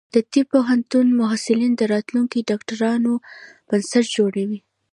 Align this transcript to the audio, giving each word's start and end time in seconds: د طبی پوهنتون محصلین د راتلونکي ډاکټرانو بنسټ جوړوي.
د 0.13 0.17
طبی 0.31 0.41
پوهنتون 0.51 1.05
محصلین 1.19 1.73
د 1.77 1.81
راتلونکي 1.93 2.39
ډاکټرانو 2.49 3.13
بنسټ 3.67 4.05
جوړوي. 4.17 4.59